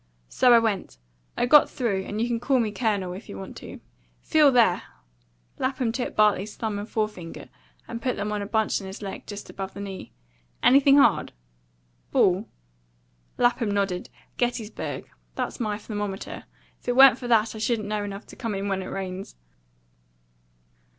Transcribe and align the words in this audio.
So 0.29 0.51
I 0.51 0.57
went. 0.57 0.97
I 1.37 1.45
got 1.45 1.69
through; 1.69 2.05
and 2.07 2.19
you 2.19 2.27
can 2.27 2.39
call 2.39 2.59
me 2.59 2.71
Colonel, 2.71 3.13
if 3.13 3.29
you 3.29 3.37
want 3.37 3.55
to. 3.57 3.79
Feel 4.23 4.51
there!" 4.51 4.81
Lapham 5.59 5.91
took 5.91 6.15
Bartley's 6.15 6.55
thumb 6.55 6.79
and 6.79 6.89
forefinger 6.89 7.49
and 7.87 8.01
put 8.01 8.15
them 8.15 8.31
on 8.31 8.41
a 8.41 8.47
bunch 8.47 8.81
in 8.81 8.87
his 8.87 9.03
leg, 9.03 9.27
just 9.27 9.47
above 9.51 9.75
the 9.75 9.79
knee. 9.79 10.11
"Anything 10.63 10.97
hard?" 10.97 11.33
"Ball?" 12.11 12.49
Lapham 13.37 13.69
nodded. 13.69 14.09
"Gettysburg. 14.37 15.07
That's 15.35 15.59
my 15.59 15.77
thermometer. 15.77 16.45
If 16.79 16.87
it 16.89 16.95
wa'n't 16.95 17.19
for 17.19 17.27
that, 17.27 17.53
I 17.53 17.59
shouldn't 17.59 17.87
know 17.87 18.03
enough 18.03 18.25
to 18.25 18.35
come 18.35 18.55
in 18.55 18.69
when 18.69 18.81
it 18.81 18.87
rains." 18.87 19.35